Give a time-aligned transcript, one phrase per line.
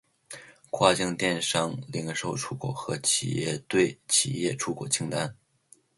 [0.71, 5.37] 跨境电商零售出口和企业对企业出口清单